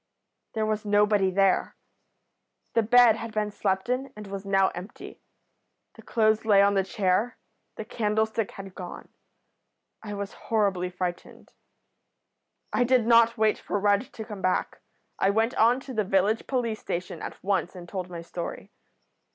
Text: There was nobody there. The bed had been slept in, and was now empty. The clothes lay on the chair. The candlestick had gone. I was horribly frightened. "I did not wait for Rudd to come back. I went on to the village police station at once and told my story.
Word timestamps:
There 0.53 0.65
was 0.65 0.83
nobody 0.83 1.29
there. 1.29 1.75
The 2.73 2.81
bed 2.81 3.17
had 3.17 3.31
been 3.31 3.51
slept 3.51 3.87
in, 3.87 4.11
and 4.15 4.25
was 4.25 4.47
now 4.47 4.69
empty. 4.69 5.21
The 5.93 6.01
clothes 6.01 6.43
lay 6.43 6.59
on 6.63 6.73
the 6.73 6.83
chair. 6.83 7.37
The 7.75 7.85
candlestick 7.85 8.49
had 8.49 8.73
gone. 8.73 9.09
I 10.01 10.15
was 10.15 10.33
horribly 10.49 10.89
frightened. 10.89 11.53
"I 12.73 12.83
did 12.83 13.05
not 13.05 13.37
wait 13.37 13.59
for 13.59 13.79
Rudd 13.79 14.11
to 14.13 14.25
come 14.25 14.41
back. 14.41 14.81
I 15.19 15.29
went 15.29 15.53
on 15.53 15.79
to 15.81 15.93
the 15.93 16.03
village 16.03 16.47
police 16.47 16.79
station 16.79 17.21
at 17.21 17.43
once 17.43 17.75
and 17.75 17.87
told 17.87 18.09
my 18.09 18.23
story. 18.23 18.71